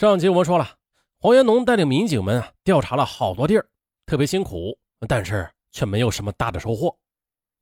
[0.00, 0.66] 上集我们说了，
[1.18, 3.68] 黄延农带领民警们啊调查了好多地儿，
[4.06, 6.98] 特别辛苦，但是却没有什么大的收获，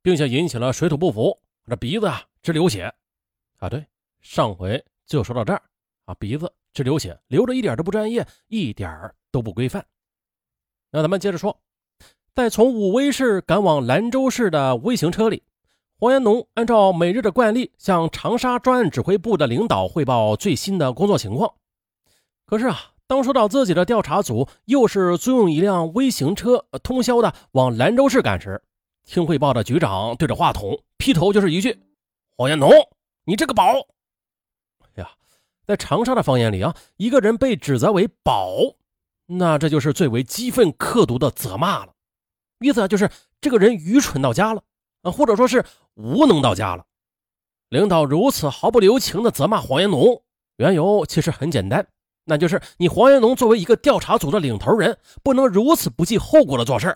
[0.01, 2.93] 并且引起了水土不服，这鼻子啊直流血
[3.57, 3.67] 啊。
[3.67, 3.85] 对，
[4.21, 5.61] 上回就说到这儿
[6.05, 9.85] 啊，鼻子直流血，流的一点都不专业，一点都不规范。
[10.91, 11.59] 那咱们接着说，
[12.33, 15.43] 在从武威市赶往兰州市的微型车里，
[15.99, 21.53] 黄延农按照每日的惯例向长沙专案指挥部的领导汇报最新的工作情况。
[22.49, 28.59] 可是啊，当说到自己的调查组又是租用一辆微型车通宵的往兰州市赶时，
[29.05, 31.79] 听汇报的局长对着话筒劈头就是一句
[32.35, 32.71] ：“黄延农，
[33.25, 33.71] 你这个宝！”
[34.97, 35.11] 呀，
[35.67, 38.49] 在长沙的方言里啊，一个人被指责为“宝”，
[39.29, 41.93] 那这就是最为激愤刻毒的责骂了，
[42.61, 44.63] 意思啊就是这个人愚蠢到家了
[45.03, 46.83] 啊，或者说是无能到家了。
[47.69, 50.23] 领导如此毫不留情的责骂黄延农，
[50.55, 51.87] 缘由其实很简单。
[52.29, 56.95] 那就是你黄延农作为一个调查组的领头人，不能如此不计后果的做事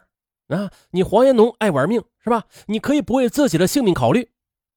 [0.50, 0.70] 啊！
[0.92, 2.44] 你黄延农爱玩命是吧？
[2.68, 4.30] 你可以不为自己的性命考虑，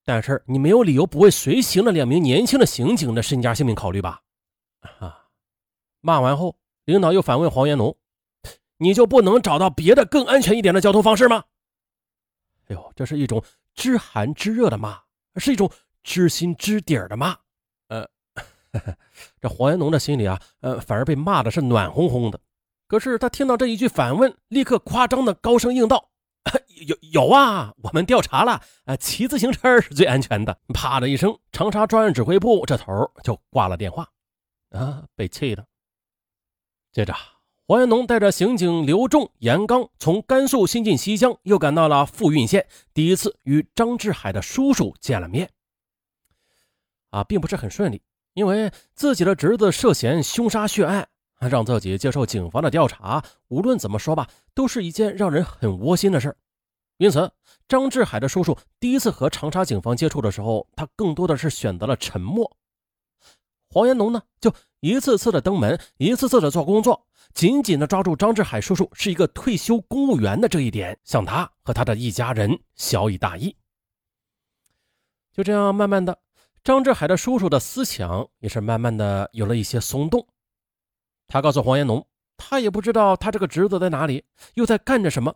[0.03, 4.23] 但是你没有理由不为随行的两名年轻的刑警的身家性命考虑吧？
[4.99, 5.27] 啊！
[6.01, 7.95] 骂完后，领导又反问黄延农
[8.79, 11.45] ：“你就不能找到别的更安全一点的交通方式吗？”
[12.69, 13.45] 哎呦，这是一种
[13.75, 14.99] 知寒知热的骂，
[15.37, 15.71] 是一种
[16.03, 17.37] 知心知底儿的骂。
[19.41, 22.41] 这黄延农的心里啊，呃，反而被骂的是暖烘烘的。
[22.89, 26.11] 可是他听到这一句反问，立刻夸张的高声应道
[26.87, 34.09] ：“有有啊，我们调查了，啊，骑自行车是最安全的。”啪的一声，长沙专案指挥部这头就挂了电话。
[34.71, 35.67] 啊，被气的。
[36.93, 37.13] 接着，
[37.67, 45.51] 黄延农带着刑警刘仲、严刚从甘肃新进西江，又赶到了富蕴县，第一次与张志海的叔叔见了面。
[47.11, 48.01] 啊，并不是很顺利。
[48.37, 51.09] 因为自己的侄子涉嫌凶杀血案，
[51.41, 56.37] 让自己接受警方的调查，无论怎么说吧，都是一件让人很窝心的事
[56.99, 57.33] 因此，
[57.67, 62.55] 张志海的叔叔第一次和长沙警方接触的时候，他更多的是选择了沉默。
[63.71, 73.57] 黄延农呢，就一次次的登门，一次次的做工作，紧紧的抓住张志海叔叔是一个退休公务员的这一点，向他和他的一家人晓以大义。
[75.33, 76.19] 就这样，慢慢的。
[76.67, 80.27] 张志海的叔叔的思想也是慢慢的有了一些松动。
[81.29, 82.05] 他告诉黄延农，
[82.37, 85.33] 他也不知道他这个侄子在哪里，又在干着什么。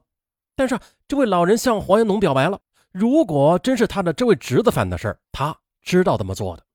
[0.57, 0.77] 但是
[1.07, 2.59] 这位老人向黄延农表白了，
[2.91, 6.67] 如果真是他的这位侄子犯的事儿，他知道怎么做的。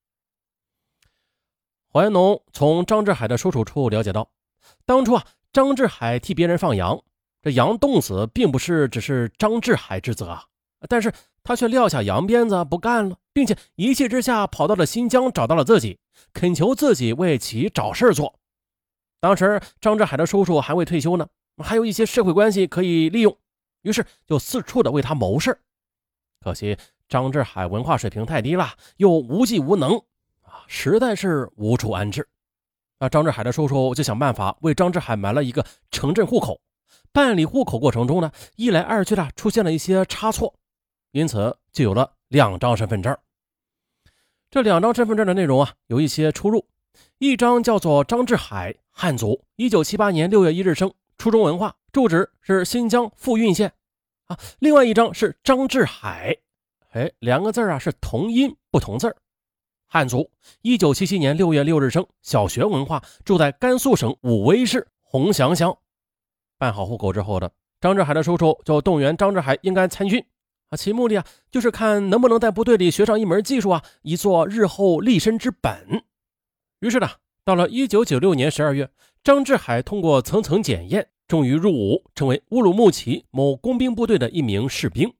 [1.90, 4.30] 黄延农从张志海的叔叔处了解到，
[4.86, 6.98] 当初啊，张志海替别人放羊，
[7.42, 10.46] 这羊冻死，并不是只是张志海之责啊。
[10.88, 15.98] 但是他却撂下羊鞭子不干了，并且一气之下跑到了新疆，找到了自己，
[16.32, 18.38] 恳求自己为其找事做。
[19.20, 21.26] 当时张志海的叔叔还未退休呢，
[21.62, 23.36] 还有一些社会关系可以利用，
[23.82, 25.58] 于是就四处的为他谋事。
[26.40, 26.76] 可惜
[27.08, 29.96] 张志海文化水平太低了，又无技无能
[30.42, 32.28] 啊，实在是无处安置。
[32.98, 36.60] 啊，张志海的叔叔就想办法为张志海买了一个城镇户口。
[37.12, 40.54] 办理户口过程中呢，一来二去的出现了一些差错。
[41.16, 43.16] 因此，就有了两张身份证。
[44.50, 46.68] 这两张身份证的内容啊，有一些出入。
[47.16, 53.72] 一张叫做张志海，汉族，一九七八年六月一日生，初中文化，住址是新疆富蕴县。
[54.26, 56.36] 啊，另外一张是张志海，
[56.90, 59.16] 哎，两个字啊是同音不同字
[59.86, 65.74] 汉族，一九七七年六月六日生，小学文化，住在甘肃省武威市红祥乡。
[66.58, 67.50] 办好户口之后的
[67.80, 70.22] 张志海的叔叔就动员张志海应该参军。
[70.76, 76.04] 其目的啊，就是看能不能在部队里学上一门技术啊，以做日后立身之本。
[76.80, 77.08] 于是呢，
[77.44, 78.90] 到了一九九六年十二月，
[79.24, 85.12] 张志海通过层层检验，终于入伍，成为乌鲁木齐某工兵部队的一名士兵。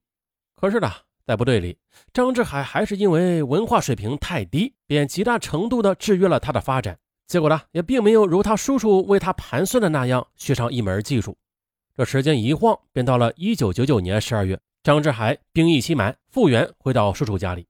[0.55, 0.91] 可是呢，
[1.27, 1.79] 在部队里，
[2.13, 6.99] 张志海还是因为文化水平太低，便极大程度的制约了他的发展。
[7.27, 11.37] 结果呢，也并没有如他叔叔为他盘算的那样学上一门技术。
[11.97, 14.61] 这时间一晃，便到了一九九九年十二月。
[14.87, 17.67] 张志海兵役期满，复员回到叔叔家里。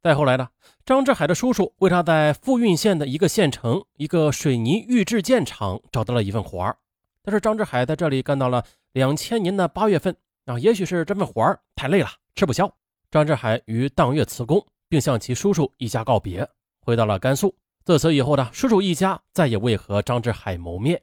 [0.00, 0.48] 再后来呢，
[0.86, 6.78] 张志海的叔叔为他在富蕴县的一个县城一个水泥预制件厂找到了一份活儿。
[7.22, 10.16] 但是张志海在这里干到了两千年的八月份
[10.46, 12.74] 啊，也许是这份活儿太累了，吃不消。
[13.10, 16.48] 张志海于当月辞工，并向其叔叔一家告别，
[16.80, 17.54] 回到了甘肃。
[17.84, 21.02] 自此以后呢，叔叔一家再也未和张志海谋面。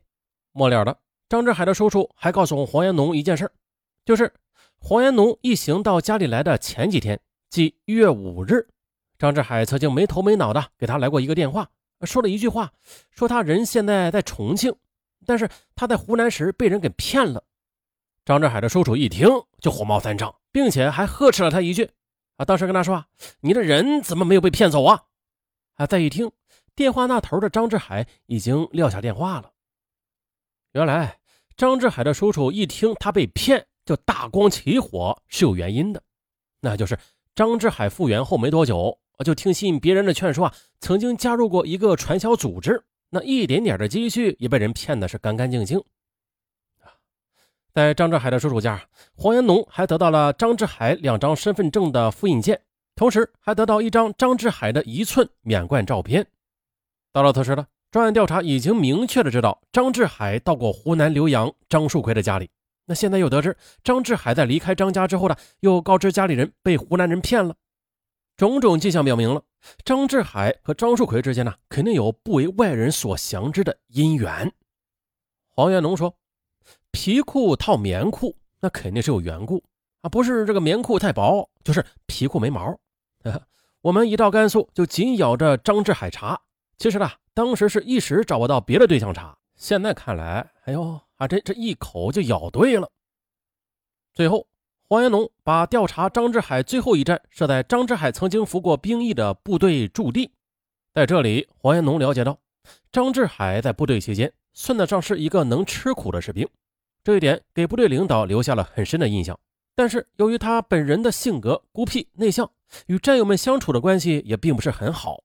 [0.53, 0.97] 末了的，
[1.29, 3.51] 张志海的叔叔还告诉黄延农一件事
[4.05, 4.33] 就是。
[4.87, 8.67] 黄延农一行到家里来的前几天，即一月五日，
[9.17, 11.67] 张志海曾经没头没脑的给他来过一个电话，
[12.01, 12.71] 说了一句话，
[13.09, 14.75] 说他人现在在重庆，
[15.25, 17.43] 但是他在湖南时被人给骗了。
[18.25, 19.27] 张志海的叔叔一听
[19.59, 21.89] 就火冒三丈，并且还呵斥了他一句
[22.37, 23.05] ：“啊，当时跟他说，
[23.39, 25.05] 你的人怎么没有被骗走啊？”
[25.77, 26.31] 啊，再一听，
[26.75, 29.53] 电话那头的张志海已经撂下电话了。
[30.73, 31.17] 原来
[31.57, 36.01] 张志海的叔叔一听他被骗，就大光起火，是有原因的，
[36.61, 36.97] 那就是
[37.35, 38.97] 张志海复原后没多久。
[39.23, 45.81] 就听信别人的劝说啊，曾经加入过一个传销组织，那一点点的积蓄也被人骗的是干干净净。
[47.71, 48.81] 在张志海的叔叔家，
[49.15, 52.59] 黄延农还得到了张志海两张身份证的复印件，
[52.93, 56.27] 同时还得到一张张志海的一寸免冠照片。
[57.13, 62.49] 到了此时了，专案调查已经明确的知道张志海到过湖南浏阳张树奎的家里。
[62.85, 67.55] 那现在又得知张志海在离开张家之后呢，又告知家里人被湖南人骗了。
[68.37, 69.41] 种种迹象表明了，
[69.83, 74.53] 张志海和张树奎之间呢，肯定有不为外人所详知的姻缘。
[75.49, 76.17] 黄元龙说
[76.91, 79.63] ：“皮裤套棉裤，那肯定是有缘故
[80.01, 82.77] 啊，不是这个棉裤太薄，就是皮裤没毛。
[83.81, 86.41] 我们一到甘肃，就紧咬着张志海查。
[86.77, 92.89] 其实呢，当时是一时找不到别的对象查，现在看来，哎呦，啊，这这一口就咬对了。
[94.13, 94.47] 最后。”
[94.87, 100.29] 黄延农把调查张志海最后一站设在张志海曾经服过兵役的部队驻地，
[100.93, 102.37] 在这里，黄延农了解到，
[102.91, 106.47] 张志海在部队期间算得上是一个能吃苦的士兵，
[107.03, 109.37] 这一点给部队领导留下了很深的印象。
[109.73, 112.51] 但是，由于他本人的性格孤僻内向，
[112.85, 115.23] 与战友们相处的关系也并不是很好。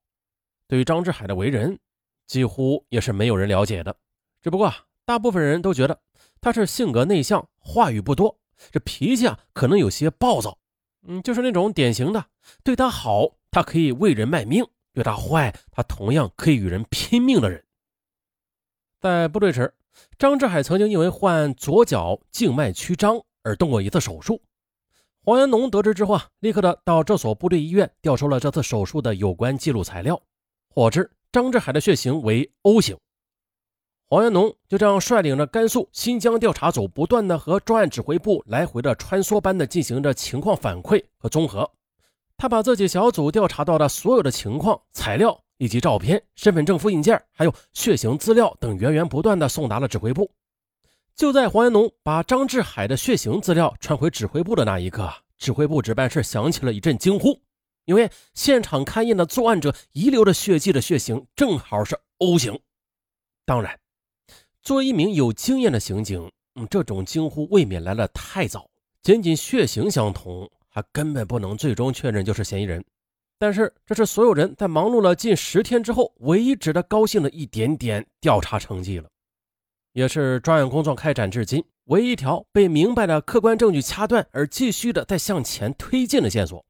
[0.66, 1.78] 对于张志海的为人，
[2.26, 3.94] 几乎也是没有人了解的。
[4.40, 4.72] 只不过，
[5.10, 6.00] 大部分人都觉得
[6.40, 8.38] 他是性格内向，话语不多。
[8.70, 10.56] 这脾气啊，可能有些暴躁，
[11.02, 12.24] 嗯，就是那种典型的，
[12.62, 14.62] 对他好，他可以为人卖命；
[14.94, 17.64] 对他坏，他同样可以与人拼命的人。
[19.00, 19.74] 在部队时，
[20.16, 24.40] 张志海曾经因为患左脚静脉曲张而动过一次手术。
[25.24, 30.22] 黄元农得知之后啊，立刻的到这所部队医院调出了这次手术的有关记录材料，
[30.68, 32.96] 获知张志海的血型为 O 型。
[34.12, 41.70] 黄元农就这样率领着甘肃、新疆调查组，不断的和专案指挥部来回的穿梭般的进行着情况反馈和综合。
[42.36, 50.28] 他把自己小组调查到的所有的情况、材料以及照片、身份证复印件，还有血型资料等，源源不断的送达了指挥部。
[51.14, 55.08] 就在黄元农把张志海的血型资料传回指挥部的那一刻，
[55.38, 57.40] 指挥部值班室响起了一阵惊呼，
[57.84, 62.58] 因为现场勘验的作案者遗留的血迹的血型正好是 O 型。
[63.46, 63.78] 当然。
[64.62, 68.68] 作为一名有经验的刑警，嗯，这种惊呼未免来得太早。
[69.02, 72.84] 仅仅血型相同，还根本不能最终确认就是嫌疑人。
[73.38, 79.08] 但是，这是所有人在忙碌了近十天之后，唯一值得高兴的一点点调查成绩了，
[79.92, 86.62] 也是专案工作开展至今唯一一条被明白的客观证据掐断而继续的在向前推进的线索。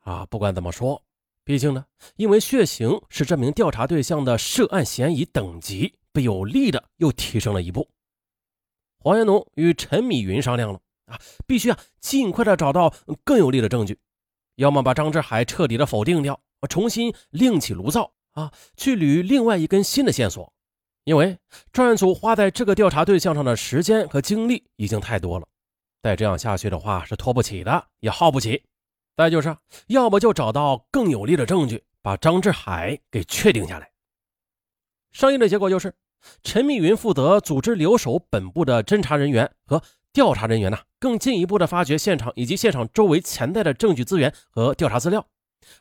[0.00, 1.02] 啊，不管怎么说，
[1.44, 1.86] 毕竟呢，
[2.16, 5.94] 因为血型是这名调查对象的涉案嫌疑等级。
[6.12, 7.88] 被有力的又提升了一步。
[8.98, 13.98] 黄延农与陈米云商量了啊，必须啊尽快的找到更有力的证据，
[14.56, 20.52] 要么把张志海彻底的否定掉，重新另起炉灶啊，去捋另外一根新的线索。
[21.04, 21.38] 因为
[21.72, 25.48] 专案组花在这个调查对象上的时间和精力已经太多了，
[26.02, 28.62] 再这样下去的话是拖不起的，也耗不起。
[29.16, 29.56] 再就是
[29.88, 33.89] 要么就找到更有力的证据，把张志海给确定下来。
[35.12, 35.94] 商议的结果就是，
[36.42, 45.26] 陈密云负责组织留守本部的侦查人员和调查人员呢，更进一步的发掘现场以及现场周围潜在的证据资源和调查资料，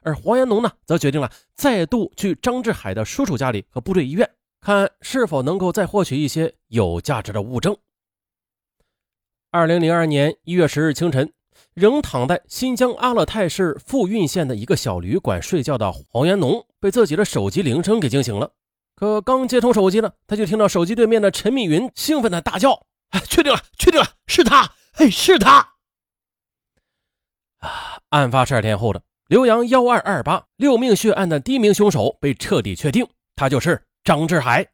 [0.02, 4.30] 而黄延农呢，则决定了再度去张志海的叔叔家里和部队医院，
[4.62, 7.76] 看是否能够再获取一些有价值的物证。
[9.52, 11.34] 二零零二年一月十日清晨，
[11.74, 18.52] 仍躺在新疆阿勒泰市富蕴县的一个小旅馆睡觉的黄延农，被自己的手机铃声给惊醒了。
[19.00, 24.74] 可刚接通手机呢，他就听到手机对面的陈密云兴奋的大叫：“哎，确定了，确定了，是他！
[24.96, 25.76] 哎，是他！”
[27.64, 28.02] 啊！
[28.10, 34.68] 案发十二天后的浏阳幺二二八六命血案的第一名凶手被彻底确定，他就是张志海。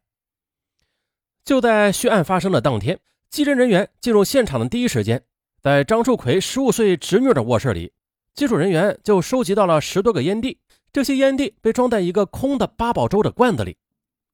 [1.43, 5.23] 就在血案发生的当天，技侦人员进入现场的第一时间，
[5.61, 7.93] 在张树奎十五岁侄女的卧室里，
[8.33, 10.57] 技术人员就收集到了十多个烟蒂，
[10.91, 13.77] 这些烟蒂被装在一个空的八宝粥的罐子里。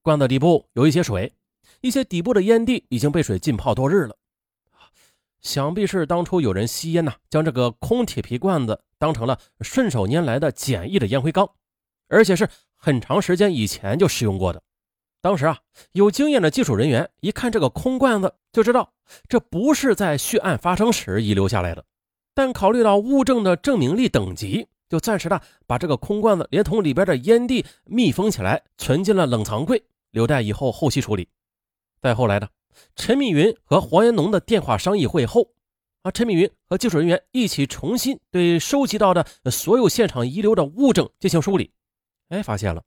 [0.02, 1.32] 罐子底部有一些水，
[1.80, 4.16] 一些底部的烟蒂已经被水浸泡多日了，
[5.40, 11.48] 想必是当初有人吸烟呐，将这个空铁皮罐子当成了顺手拈来的简易的烟灰缸，
[12.08, 14.60] 而且是很长时间以前就使用过的。
[15.20, 15.60] 当时啊，
[15.92, 18.92] 有经验的技术人员一看这个空罐子，就知道
[19.28, 21.84] 这不是在血案发生时遗留下来的。
[22.34, 29.80] 但考虑到物证的证明力等级，就暂时的把这个空罐子连同里边的烟蒂密封起来，存进了冷藏柜，
[30.12, 31.28] 留待以后后期处理。
[32.00, 32.48] 再后来呢
[32.94, 35.48] 陈密云和黄延农的电话商议会后，
[36.02, 41.72] 啊，陈密云和技术人员一起重新对收集到的所有现场遗留的物证进行梳理。
[42.28, 42.82] 哎，发现了。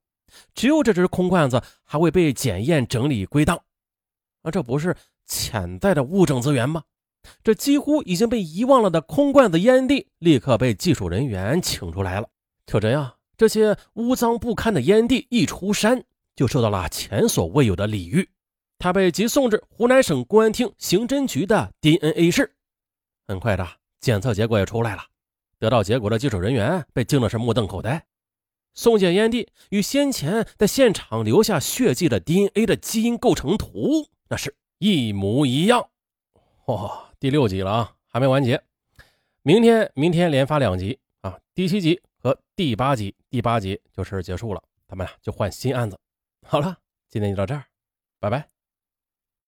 [0.55, 3.62] 只有这只空罐子还未被检验整理归档，
[4.41, 4.96] 啊，这不是
[5.27, 6.84] 潜在的物证资源吗？
[7.44, 12.27] 这几乎已经被遗忘了的空罐子烟蒂，立刻被技术人员请出来了。
[12.65, 16.03] 就这样，这些污脏不堪的烟蒂一出山，
[16.36, 18.27] 就受到了前所未有的礼遇。
[18.77, 22.54] 他被急送至湖南省公安厅刑侦局的 DNA 室。
[23.27, 23.65] 很快的
[24.01, 25.04] 检测结果也出来了，
[25.58, 28.06] 得到结果的技术人员被惊的是目瞪口呆。
[28.74, 35.89] 送检烟蒂与先前在现场留下血迹的 DNA 的基因构成图，那是一模一样。
[36.65, 38.62] 哇，第六集了啊，还没完结。
[39.42, 45.98] 明天，明天连发两集啊，第七集和第八集，第八集就是结束了，咱们就换新案子。
[46.48, 46.78] 好了，
[47.10, 47.66] 今天就到这儿，
[48.20, 48.55] 拜拜。